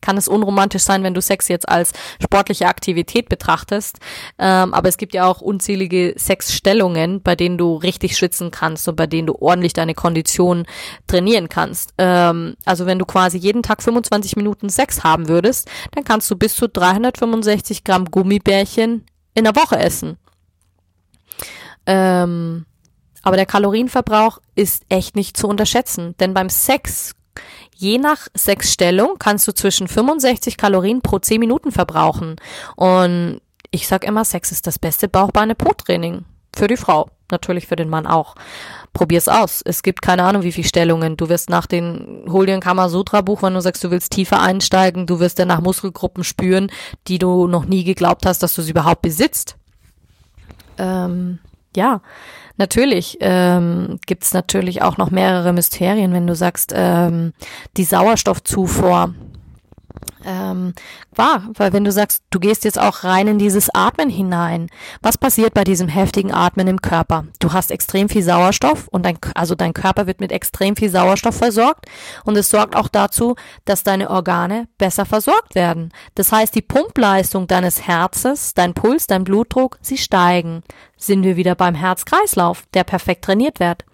kann 0.09 0.17
es 0.17 0.27
unromantisch 0.27 0.81
sein, 0.81 1.03
wenn 1.03 1.13
du 1.13 1.21
Sex 1.21 1.49
jetzt 1.49 1.69
als 1.69 1.91
sportliche 2.19 2.65
Aktivität 2.65 3.29
betrachtest. 3.29 3.99
Ähm, 4.39 4.73
aber 4.73 4.89
es 4.89 4.97
gibt 4.97 5.13
ja 5.13 5.27
auch 5.27 5.39
unzählige 5.39 6.15
Sexstellungen, 6.17 7.21
bei 7.21 7.35
denen 7.35 7.59
du 7.59 7.75
richtig 7.75 8.17
schwitzen 8.17 8.49
kannst 8.49 8.87
und 8.87 8.95
bei 8.95 9.05
denen 9.05 9.27
du 9.27 9.35
ordentlich 9.39 9.73
deine 9.73 9.93
Kondition 9.93 10.65
trainieren 11.05 11.47
kannst. 11.47 11.93
Ähm, 11.99 12.55
also 12.65 12.87
wenn 12.87 12.97
du 12.97 13.05
quasi 13.05 13.37
jeden 13.37 13.61
Tag 13.61 13.83
25 13.83 14.35
Minuten 14.35 14.69
Sex 14.69 15.03
haben 15.03 15.27
würdest, 15.27 15.69
dann 15.91 16.05
kannst 16.05 16.31
du 16.31 16.35
bis 16.35 16.55
zu 16.55 16.67
365 16.67 17.83
Gramm 17.83 18.05
Gummibärchen 18.05 19.05
in 19.35 19.43
der 19.43 19.55
Woche 19.55 19.77
essen. 19.77 20.17
Ähm, 21.85 22.65
aber 23.21 23.35
der 23.35 23.45
Kalorienverbrauch 23.45 24.39
ist 24.55 24.85
echt 24.89 25.15
nicht 25.15 25.37
zu 25.37 25.47
unterschätzen, 25.47 26.15
denn 26.19 26.33
beim 26.33 26.49
Sex 26.49 27.13
Je 27.81 27.98
nach 27.98 28.27
Sexstellung 28.38 29.15
kannst 29.19 29.48
du 29.48 29.53
zwischen 29.53 29.88
65 29.88 30.57
Kalorien 30.57 31.00
pro 31.01 31.17
10 31.17 31.39
Minuten 31.39 31.71
verbrauchen. 31.71 32.36
Und 32.75 33.39
ich 33.71 33.88
sag 33.88 34.03
immer, 34.03 34.25
Sex 34.25 34.51
ist 34.51 34.67
das 34.67 34.77
beste 34.77 35.07
Bauchbeine-Po-Training. 35.07 36.25
Für 36.53 36.67
die 36.67 36.75
Frau. 36.75 37.09
Natürlich 37.31 37.67
für 37.67 37.77
den 37.77 37.88
Mann 37.88 38.05
auch. 38.05 38.36
Probier's 38.91 39.29
aus. 39.29 39.62
Es 39.63 39.81
gibt 39.81 40.01
keine 40.01 40.24
Ahnung, 40.24 40.41
wie 40.43 40.51
viele 40.51 40.67
Stellungen. 40.67 41.15
Du 41.15 41.29
wirst 41.29 41.50
nach 41.50 41.67
den, 41.67 42.25
hol 42.27 42.45
dir 42.45 42.55
ein 42.55 42.59
Kamasutra-Buch, 42.59 43.43
wenn 43.43 43.53
du 43.53 43.62
sagst, 43.62 43.81
du 43.81 43.91
willst 43.91 44.12
tiefer 44.12 44.41
einsteigen. 44.41 45.07
Du 45.07 45.21
wirst 45.21 45.39
dann 45.39 45.48
nach 45.48 45.62
Muskelgruppen 45.62 46.25
spüren, 46.25 46.69
die 47.07 47.17
du 47.17 47.48
noch 47.48 47.63
nie 47.63 47.86
geglaubt 47.86 48.25
hast, 48.25 48.43
dass 48.43 48.55
du 48.55 48.62
sie 48.62 48.71
überhaupt 48.71 49.03
besitzt. 49.03 49.55
Ähm, 50.77 51.39
ja, 51.75 52.01
Natürlich 52.59 53.17
ähm, 53.21 53.99
gibt 54.05 54.25
es 54.25 54.33
natürlich 54.33 54.81
auch 54.81 54.97
noch 54.97 55.11
mehrere 55.11 55.53
Mysterien, 55.53 56.11
wenn 56.11 56.27
du 56.27 56.35
sagst, 56.35 56.73
ähm, 56.75 57.31
die 57.77 57.85
Sauerstoffzufuhr 57.85 59.15
ähm, 60.25 60.73
wahr, 61.15 61.49
weil 61.53 61.73
wenn 61.73 61.83
du 61.83 61.91
sagst, 61.91 62.23
du 62.29 62.39
gehst 62.39 62.63
jetzt 62.65 62.79
auch 62.79 63.03
rein 63.03 63.27
in 63.27 63.39
dieses 63.39 63.69
Atmen 63.73 64.09
hinein, 64.09 64.67
was 65.01 65.17
passiert 65.17 65.53
bei 65.53 65.63
diesem 65.63 65.88
heftigen 65.88 66.33
Atmen 66.33 66.67
im 66.67 66.81
Körper? 66.81 67.25
Du 67.39 67.53
hast 67.53 67.71
extrem 67.71 68.09
viel 68.09 68.23
Sauerstoff 68.23 68.88
und 68.89 69.05
dein, 69.05 69.17
also 69.35 69.55
dein 69.55 69.73
Körper 69.73 70.07
wird 70.07 70.19
mit 70.19 70.31
extrem 70.31 70.75
viel 70.75 70.89
Sauerstoff 70.89 71.35
versorgt 71.38 71.85
und 72.23 72.38
es 72.38 72.49
sorgt 72.49 72.75
auch 72.75 72.88
dazu, 72.88 73.35
dass 73.65 73.83
deine 73.83 74.09
Organe 74.09 74.67
besser 74.77 75.05
versorgt 75.05 75.55
werden. 75.55 75.91
Das 76.15 76.31
heißt, 76.31 76.53
die 76.55 76.61
Pumpleistung 76.61 77.47
deines 77.47 77.88
Herzes, 77.88 78.53
dein 78.53 78.73
Puls, 78.73 79.07
dein 79.07 79.23
Blutdruck, 79.23 79.77
sie 79.81 79.97
steigen. 79.97 80.63
Sind 80.97 81.23
wir 81.23 81.38
wieder 81.38 81.55
beim 81.55 81.75
Herzkreislauf, 81.75 82.63
der 82.73 82.83
perfekt 82.83 83.23
trainiert 83.23 83.59
wird. 83.59 83.85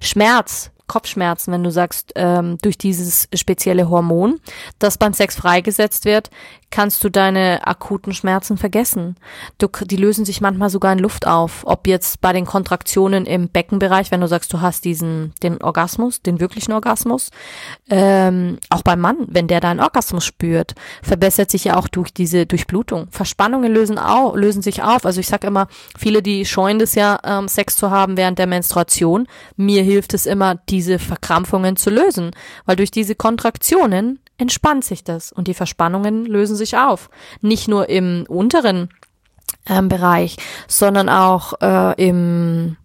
Schmerz, 0.00 0.70
Kopfschmerzen, 0.86 1.52
wenn 1.52 1.64
du 1.64 1.70
sagst, 1.70 2.12
ähm, 2.16 2.58
durch 2.62 2.76
dieses 2.76 3.28
spezielle 3.34 3.88
Hormon, 3.88 4.40
das 4.78 4.98
beim 4.98 5.14
Sex 5.14 5.36
freigesetzt 5.36 6.04
wird, 6.04 6.30
kannst 6.74 7.04
du 7.04 7.08
deine 7.08 7.64
akuten 7.68 8.12
Schmerzen 8.12 8.58
vergessen. 8.58 9.14
Du, 9.58 9.68
die 9.84 9.94
lösen 9.94 10.24
sich 10.24 10.40
manchmal 10.40 10.70
sogar 10.70 10.92
in 10.92 10.98
Luft 10.98 11.24
auf. 11.24 11.62
Ob 11.66 11.86
jetzt 11.86 12.20
bei 12.20 12.32
den 12.32 12.46
Kontraktionen 12.46 13.26
im 13.26 13.48
Beckenbereich, 13.48 14.10
wenn 14.10 14.20
du 14.20 14.26
sagst, 14.26 14.52
du 14.52 14.60
hast 14.60 14.84
diesen, 14.84 15.32
den 15.40 15.62
Orgasmus, 15.62 16.20
den 16.20 16.40
wirklichen 16.40 16.72
Orgasmus, 16.72 17.30
ähm, 17.90 18.58
auch 18.70 18.82
beim 18.82 18.98
Mann, 18.98 19.18
wenn 19.28 19.46
der 19.46 19.60
deinen 19.60 19.78
Orgasmus 19.78 20.24
spürt, 20.24 20.74
verbessert 21.00 21.48
sich 21.48 21.62
ja 21.62 21.76
auch 21.76 21.86
durch 21.86 22.12
diese 22.12 22.44
Durchblutung. 22.44 23.06
Verspannungen 23.12 23.72
lösen, 23.72 23.96
au, 23.96 24.34
lösen 24.34 24.60
sich 24.60 24.82
auf. 24.82 25.06
Also 25.06 25.20
ich 25.20 25.28
sag 25.28 25.44
immer, 25.44 25.68
viele, 25.96 26.22
die 26.22 26.44
scheuen 26.44 26.80
das 26.80 26.96
ja, 26.96 27.20
ähm, 27.22 27.46
Sex 27.46 27.76
zu 27.76 27.92
haben 27.92 28.16
während 28.16 28.40
der 28.40 28.48
Menstruation. 28.48 29.28
Mir 29.56 29.84
hilft 29.84 30.12
es 30.12 30.26
immer, 30.26 30.56
diese 30.68 30.98
Verkrampfungen 30.98 31.76
zu 31.76 31.90
lösen, 31.90 32.32
weil 32.66 32.74
durch 32.74 32.90
diese 32.90 33.14
Kontraktionen 33.14 34.18
entspannt 34.36 34.84
sich 34.84 35.04
das 35.04 35.32
und 35.32 35.46
die 35.48 35.54
Verspannungen 35.54 36.24
lösen 36.24 36.56
sich 36.56 36.63
auf. 36.72 37.10
Nicht 37.42 37.68
nur 37.68 37.90
im 37.90 38.24
unteren 38.28 38.88
ähm, 39.66 39.88
Bereich, 39.88 40.36
sondern 40.66 41.10
auch 41.10 41.60
äh, 41.60 42.02
im 42.02 42.76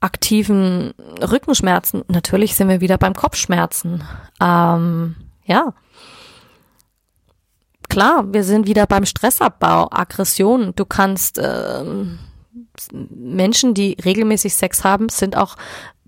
aktiven 0.00 0.94
Rückenschmerzen. 1.20 2.02
Natürlich 2.08 2.56
sind 2.56 2.68
wir 2.68 2.80
wieder 2.80 2.98
beim 2.98 3.14
Kopfschmerzen. 3.14 4.02
Ähm, 4.40 5.14
ja. 5.44 5.72
Klar, 7.88 8.24
wir 8.32 8.42
sind 8.42 8.66
wieder 8.66 8.86
beim 8.86 9.04
Stressabbau, 9.04 9.88
Aggression. 9.90 10.72
Du 10.74 10.84
kannst 10.84 11.38
äh, 11.38 11.84
Menschen, 12.90 13.74
die 13.74 13.96
regelmäßig 14.04 14.54
Sex 14.54 14.82
haben, 14.82 15.08
sind 15.08 15.36
auch 15.36 15.56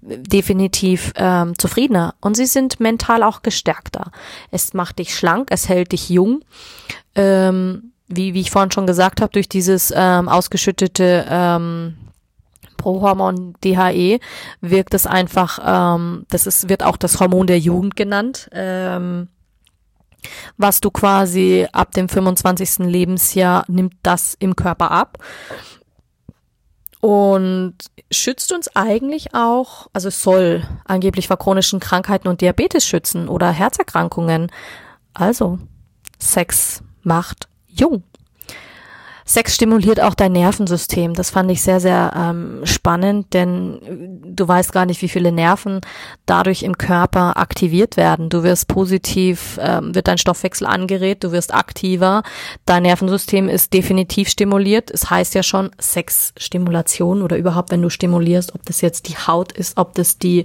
definitiv 0.06 1.12
ähm, 1.16 1.58
zufriedener 1.58 2.14
und 2.20 2.37
sie 2.37 2.46
sind 2.46 2.80
mental 2.80 3.23
auch 3.23 3.42
gestärkter. 3.42 4.11
Es 4.50 4.75
macht 4.75 4.99
dich 4.99 5.14
schlank, 5.14 5.49
es 5.50 5.68
hält 5.68 5.92
dich 5.92 6.11
jung. 6.11 6.44
Ähm, 7.14 7.92
wie, 8.06 8.34
wie 8.34 8.40
ich 8.40 8.50
vorhin 8.50 8.70
schon 8.70 8.87
gesagt 8.87 9.20
habe, 9.23 9.32
durch 9.32 9.49
dieses 9.49 9.92
ähm, 9.96 10.28
ausgeschüttete 10.28 11.25
ähm, 11.28 11.96
Prohormon 12.76 13.54
DHE 13.64 14.20
wirkt 14.61 14.92
es 14.92 15.06
einfach, 15.06 15.58
ähm, 15.64 16.26
das 16.28 16.46
ist, 16.46 16.68
wird 16.68 16.82
auch 16.82 16.99
das 16.99 17.18
Hormon 17.18 17.46
der 17.46 17.58
Jugend 17.58 17.96
genannt, 17.96 18.50
ähm, 18.52 19.28
was 20.58 20.80
du 20.80 20.90
quasi 20.90 21.66
ab 21.73 21.92
dem 21.92 22.08
25. 22.08 22.87
Lebensjahr 22.87 23.64
nimmt 23.68 23.94
das 24.02 24.37
im 24.38 24.54
Körper 24.54 24.90
ab 24.90 25.18
und 27.04 27.75
schützt 28.11 28.50
uns 28.50 28.75
eigentlich 28.75 29.34
auch, 29.34 29.88
also 29.92 30.08
soll 30.08 30.62
angeblich 30.87 31.28
vor 31.28 31.37
chronischen 31.37 31.78
Krankheiten 31.78 32.28
und 32.28 32.40
Diabetes 32.40 32.87
schützen 32.87 33.28
oder 33.28 33.50
Herzerkrankungen. 33.50 34.50
Also, 35.12 35.58
Sex 36.18 36.82
macht 37.02 37.46
jung. 37.66 38.04
Sex 39.26 39.54
stimuliert 39.54 40.00
auch 40.00 40.14
dein 40.14 40.33
Nervensystem. 40.33 41.14
Das 41.14 41.31
fand 41.31 41.50
ich 41.50 41.62
sehr, 41.62 41.81
sehr 41.81 42.12
ähm, 42.14 42.61
spannend, 42.64 43.33
denn 43.33 44.21
du 44.23 44.47
weißt 44.47 44.73
gar 44.73 44.85
nicht, 44.85 45.00
wie 45.00 45.09
viele 45.09 45.33
Nerven 45.33 45.81
dadurch 46.26 46.62
im 46.62 46.76
Körper 46.76 47.38
aktiviert 47.38 47.97
werden. 47.97 48.28
Du 48.28 48.43
wirst 48.43 48.69
positiv, 48.69 49.59
ähm, 49.62 49.95
wird 49.95 50.09
dein 50.09 50.19
Stoffwechsel 50.19 50.66
angeregt, 50.66 51.25
du 51.25 51.33
wirst 51.33 51.54
aktiver, 51.54 52.23
dein 52.66 52.83
Nervensystem 52.83 53.49
ist 53.49 53.73
definitiv 53.73 54.28
stimuliert. 54.28 54.90
Es 54.90 55.09
heißt 55.09 55.35
ja 55.35 55.43
schon 55.43 55.71
Sexstimulation 55.81 57.23
oder 57.23 57.38
überhaupt, 57.38 57.71
wenn 57.71 57.83
du 57.83 57.88
stimulierst, 57.88 58.54
ob 58.54 58.66
das 58.66 58.83
jetzt 58.83 59.09
die 59.09 59.16
Haut 59.16 59.52
ist, 59.52 59.78
ob 59.78 59.95
das 59.95 60.19
die, 60.19 60.45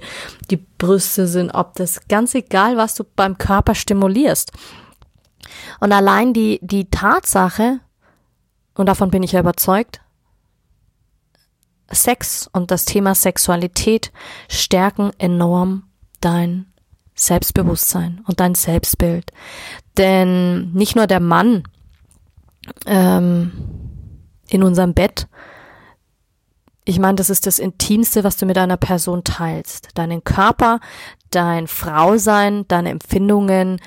die 0.50 0.56
Brüste 0.56 1.26
sind, 1.26 1.50
ob 1.50 1.74
das 1.74 2.08
ganz 2.08 2.34
egal, 2.34 2.78
was 2.78 2.94
du 2.94 3.04
beim 3.04 3.36
Körper 3.36 3.74
stimulierst. 3.74 4.52
Und 5.80 5.92
allein 5.92 6.32
die, 6.32 6.60
die 6.62 6.88
Tatsache, 6.90 7.80
und 8.74 8.86
davon 8.86 9.10
bin 9.10 9.22
ich 9.22 9.32
ja 9.32 9.40
überzeugt, 9.40 10.00
Sex 11.92 12.48
und 12.52 12.70
das 12.70 12.84
Thema 12.84 13.14
Sexualität 13.14 14.12
stärken 14.48 15.10
enorm 15.18 15.84
dein 16.20 16.66
Selbstbewusstsein 17.14 18.22
und 18.26 18.40
dein 18.40 18.54
Selbstbild. 18.54 19.32
Denn 19.96 20.72
nicht 20.72 20.96
nur 20.96 21.06
der 21.06 21.20
Mann 21.20 21.64
ähm, 22.86 23.52
in 24.48 24.62
unserem 24.62 24.94
Bett, 24.94 25.26
ich 26.84 26.98
meine, 26.98 27.16
das 27.16 27.30
ist 27.30 27.46
das 27.46 27.58
Intimste, 27.58 28.24
was 28.24 28.36
du 28.36 28.46
mit 28.46 28.56
einer 28.56 28.76
Person 28.76 29.22
teilst. 29.22 29.90
Deinen 29.94 30.24
Körper, 30.24 30.80
dein 31.30 31.66
Frausein, 31.66 32.66
deine 32.68 32.90
Empfindungen, 32.90 33.80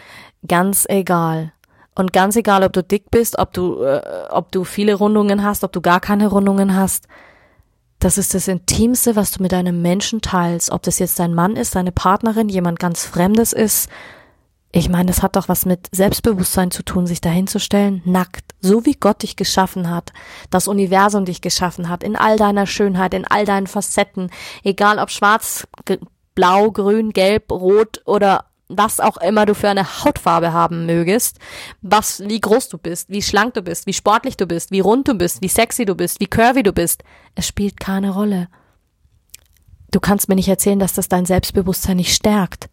ganz 0.47 0.85
egal. 0.87 1.53
Und 1.95 2.13
ganz 2.13 2.35
egal, 2.35 2.63
ob 2.63 2.73
du 2.73 2.83
dick 2.83 3.11
bist, 3.11 3.37
ob 3.37 3.53
du, 3.53 3.83
äh, 3.83 4.01
ob 4.29 4.51
du 4.51 4.63
viele 4.63 4.95
Rundungen 4.95 5.43
hast, 5.43 5.63
ob 5.63 5.71
du 5.71 5.81
gar 5.81 5.99
keine 5.99 6.27
Rundungen 6.27 6.75
hast, 6.75 7.07
das 7.99 8.17
ist 8.17 8.33
das 8.33 8.47
Intimste, 8.49 9.15
was 9.15 9.31
du 9.31 9.41
mit 9.41 9.53
einem 9.53 9.81
Menschen 9.81 10.21
teilst. 10.21 10.71
Ob 10.71 10.81
das 10.83 10.99
jetzt 10.99 11.19
dein 11.19 11.33
Mann 11.33 11.55
ist, 11.55 11.75
deine 11.75 11.93
Partnerin, 11.93 12.49
jemand 12.49 12.79
ganz 12.79 13.05
Fremdes 13.05 13.53
ist. 13.53 13.89
Ich 14.73 14.89
meine, 14.89 15.05
das 15.05 15.21
hat 15.21 15.35
doch 15.35 15.47
was 15.47 15.65
mit 15.65 15.87
Selbstbewusstsein 15.91 16.71
zu 16.71 16.83
tun, 16.83 17.05
sich 17.05 17.21
dahinzustellen, 17.21 18.01
nackt, 18.05 18.43
so 18.59 18.85
wie 18.85 18.95
Gott 18.95 19.21
dich 19.21 19.35
geschaffen 19.35 19.89
hat, 19.89 20.11
das 20.49 20.67
Universum 20.67 21.25
dich 21.25 21.41
geschaffen 21.41 21.89
hat, 21.89 22.03
in 22.03 22.15
all 22.15 22.37
deiner 22.37 22.65
Schönheit, 22.65 23.13
in 23.13 23.25
all 23.25 23.45
deinen 23.45 23.67
Facetten, 23.67 24.31
egal 24.63 24.97
ob 24.97 25.11
schwarz, 25.11 25.67
blau, 26.33 26.71
grün, 26.71 27.11
gelb, 27.11 27.51
rot 27.51 28.01
oder 28.05 28.45
was 28.77 28.99
auch 28.99 29.17
immer 29.17 29.45
du 29.45 29.55
für 29.55 29.69
eine 29.69 30.03
Hautfarbe 30.03 30.53
haben 30.53 30.85
mögest, 30.85 31.39
was, 31.81 32.21
wie 32.21 32.39
groß 32.39 32.69
du 32.69 32.77
bist, 32.77 33.09
wie 33.09 33.21
schlank 33.21 33.53
du 33.53 33.61
bist, 33.61 33.87
wie 33.87 33.93
sportlich 33.93 34.37
du 34.37 34.45
bist, 34.45 34.71
wie 34.71 34.79
rund 34.79 35.07
du 35.07 35.13
bist, 35.13 35.41
wie 35.41 35.47
sexy 35.47 35.85
du 35.85 35.95
bist, 35.95 36.19
wie 36.19 36.27
curvy 36.27 36.63
du 36.63 36.73
bist. 36.73 37.03
Es 37.35 37.47
spielt 37.47 37.79
keine 37.79 38.11
Rolle. 38.11 38.47
Du 39.91 39.99
kannst 39.99 40.27
mir 40.27 40.35
nicht 40.35 40.47
erzählen, 40.47 40.79
dass 40.79 40.93
das 40.93 41.07
dein 41.07 41.25
Selbstbewusstsein 41.25 41.97
nicht 41.97 42.15
stärkt. 42.15 42.69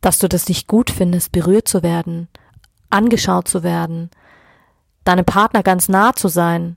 Dass 0.00 0.18
du 0.18 0.28
das 0.28 0.48
nicht 0.48 0.66
gut 0.66 0.90
findest, 0.90 1.30
berührt 1.30 1.68
zu 1.68 1.82
werden, 1.82 2.28
angeschaut 2.90 3.46
zu 3.46 3.62
werden, 3.62 4.10
deinem 5.04 5.24
Partner 5.24 5.62
ganz 5.62 5.88
nah 5.88 6.12
zu 6.12 6.28
sein, 6.28 6.76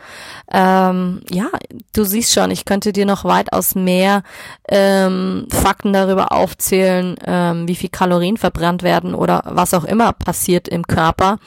Ähm, 0.52 1.22
ja, 1.30 1.48
du 1.94 2.04
siehst 2.04 2.34
schon, 2.34 2.52
ich 2.52 2.66
könnte 2.66 2.94
dir 2.94 3.06
noch 3.06 3.26
weitaus 3.26 3.76
mehr 3.76 4.24
ähm, 4.68 5.48
Fakten 5.50 5.94
darüber 5.94 6.32
aufzählen, 6.32 7.16
ähm, 7.26 7.68
wie 7.68 7.76
viel 7.76 7.90
Kalorien 7.90 8.38
verbrannt 8.38 8.84
werden 8.84 9.14
oder 9.14 9.44
was 9.46 9.74
auch 9.74 9.84
immer 9.84 10.14
passiert 10.14 10.68
im 10.68 10.86
Körper. 10.88 11.40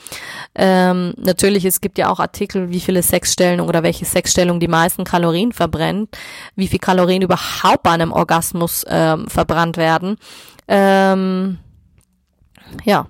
Ähm, 0.55 1.13
natürlich, 1.17 1.65
es 1.65 1.81
gibt 1.81 1.97
ja 1.97 2.09
auch 2.09 2.19
Artikel, 2.19 2.69
wie 2.69 2.79
viele 2.79 3.03
Sexstellungen 3.03 3.67
oder 3.67 3.83
welche 3.83 4.05
Sexstellung 4.05 4.59
die 4.59 4.67
meisten 4.67 5.03
Kalorien 5.03 5.51
verbrennt, 5.51 6.17
wie 6.55 6.67
viel 6.67 6.79
Kalorien 6.79 7.21
überhaupt 7.21 7.83
bei 7.83 7.91
einem 7.91 8.13
Orgasmus 8.31 8.85
ähm, 8.87 9.27
verbrannt 9.27 9.75
werden. 9.75 10.15
Ähm, 10.67 11.57
ja, 12.85 13.07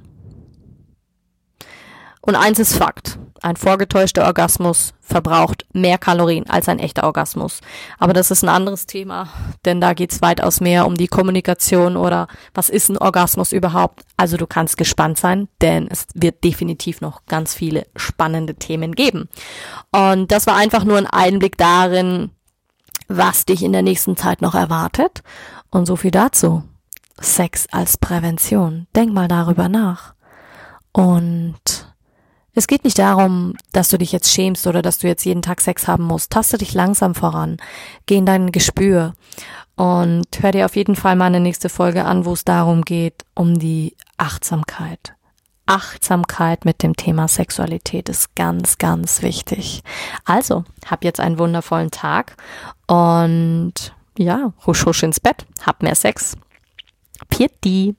und 2.22 2.36
eins 2.36 2.60
ist 2.60 2.76
Fakt. 2.76 3.18
Ein 3.42 3.56
vorgetäuschter 3.56 4.26
Orgasmus 4.26 4.94
verbraucht 5.02 5.66
mehr 5.74 5.98
Kalorien 5.98 6.48
als 6.48 6.70
ein 6.70 6.78
echter 6.78 7.04
Orgasmus. 7.04 7.60
Aber 7.98 8.14
das 8.14 8.30
ist 8.30 8.44
ein 8.44 8.50
anderes 8.50 8.86
Thema, 8.86 9.30
denn 9.66 9.82
da 9.82 9.94
geht's 9.94 10.22
weitaus 10.22 10.62
mehr 10.62 10.86
um 10.86 10.96
die 10.96 11.08
Kommunikation 11.08 11.98
oder 11.98 12.28
was 12.54 12.70
ist 12.70 12.90
ein 12.90 13.00
Orgasmus 13.00 13.52
überhaupt. 13.52 14.04
Also 14.18 14.38
du 14.38 14.46
kannst 14.46 14.78
gespannt 14.78 15.18
sein, 15.18 15.48
denn 15.62 15.88
es 15.90 16.06
wird 16.14 16.44
definitiv 16.44 17.02
noch 17.02 17.26
ganz 17.26 17.56
viele 17.56 17.88
spannende 17.96 18.54
Themen 18.54 18.94
geben. 18.94 19.28
Und 19.92 20.32
das 20.32 20.46
war 20.46 20.56
einfach 20.56 20.84
nur 20.84 21.00
ein 21.00 21.08
Einblick 21.08 21.58
darin, 21.58 22.30
was 23.17 23.45
dich 23.45 23.63
in 23.63 23.74
der 23.74 23.82
nächsten 23.82 24.17
Zeit 24.17 24.41
noch 24.41 24.56
erwartet. 24.56 25.24
Und 25.69 25.86
so 25.86 25.95
viel 25.95 26.12
dazu. 26.12 26.63
Sex 27.19 27.67
als 27.71 27.97
Prävention. 27.97 28.88
Denk 28.95 29.13
mal 29.13 29.28
darüber 29.28 29.69
nach. 29.69 30.15
Und 30.91 31.91
es 32.54 32.67
geht 32.67 32.84
nicht 32.84 33.00
darum, 33.00 33.56
dass 33.71 33.89
du 33.89 33.97
dich 33.97 34.12
jetzt 34.12 34.32
schämst 34.32 34.67
oder 34.67 34.82
dass 34.82 35.00
du 35.00 35.08
jetzt 35.08 35.24
jeden 35.24 35.41
Tag 35.41 35.62
Sex 35.62 35.88
haben 35.88 36.04
musst. 36.04 36.32
Taste 36.32 36.58
dich 36.58 36.74
langsam 36.74 37.15
voran. 37.15 37.58
Geh 38.06 38.17
in 38.17 38.26
dein 38.26 38.52
Gespür. 38.52 39.13
Und 39.76 40.28
hör 40.41 40.52
dir 40.52 40.65
auf 40.65 40.76
jeden 40.76 40.95
Fall 40.95 41.15
meine 41.15 41.39
nächste 41.39 41.69
Folge 41.69 42.06
an, 42.06 42.26
wo 42.26 42.34
es 42.34 42.43
darum 42.43 42.82
geht, 42.82 43.26
um 43.36 43.58
die 43.58 43.95
Achtsamkeit. 44.17 45.13
Achtsamkeit 45.65 46.65
mit 46.65 46.84
dem 46.84 46.95
Thema 46.95 47.28
Sexualität 47.28 48.10
ist 48.10 48.36
ganz, 48.36 48.78
ganz 48.78 49.21
wichtig. 49.21 49.84
Also, 50.26 50.65
hab 50.86 51.04
jetzt 51.04 51.19
einen 51.19 51.39
wundervollen 51.39 51.91
Tag 51.91 52.36
und 52.88 53.74
ja, 54.17 54.54
husch 54.65 54.86
husch 54.86 55.04
ins 55.04 55.19
Bett, 55.19 55.45
hab 55.65 55.84
mehr 55.84 55.95
Sex. 55.95 56.36
Pieti, 57.30 57.95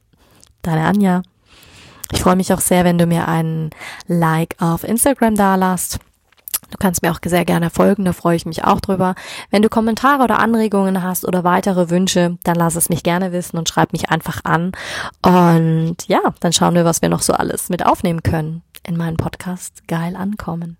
deine 0.63 0.87
Anja. 0.87 1.23
Ich 2.13 2.21
freue 2.21 2.37
mich 2.37 2.53
auch 2.53 2.61
sehr, 2.61 2.85
wenn 2.85 2.99
du 2.99 3.07
mir 3.07 3.27
einen 3.27 3.71
Like 4.07 4.57
auf 4.61 4.85
Instagram 4.85 5.35
da 5.35 5.55
lasst. 5.55 5.99
Du 6.73 6.79
kannst 6.79 7.03
mir 7.03 7.13
auch 7.13 7.21
sehr 7.25 7.45
gerne 7.45 7.71
folgen, 7.71 8.05
da 8.05 8.13
freue 8.13 8.37
ich 8.37 8.47
mich 8.47 8.65
auch 8.65 8.81
drüber. 8.81 9.15
Wenn 9.51 9.63
du 9.63 9.69
Kommentare 9.69 10.25
oder 10.25 10.39
Anregungen 10.39 11.03
hast 11.03 11.27
oder 11.27 11.45
weitere 11.45 11.91
Wünsche, 11.91 12.39
dann 12.45 12.57
lass 12.57 12.77
es 12.77 12.89
mich 12.89 13.03
gerne 13.03 13.31
wissen 13.33 13.59
und 13.59 13.69
schreib 13.69 13.93
mich 13.93 14.11
einfach 14.11 14.41
an. 14.45 14.73
Und 15.23 15.97
ja, 16.07 16.21
dann 16.41 16.53
schauen 16.53 16.75
wir, 16.75 16.85
was 16.85 17.03
wir 17.03 17.11
noch 17.11 17.23
so 17.23 17.35
alles 17.35 17.69
mit 17.69 17.85
aufnehmen 17.87 18.23
können 18.23 18.63
in 18.87 18.97
meinen 18.97 19.17
Podcast 19.17 19.87
Geil 19.87 20.17
ankommen. 20.17 20.79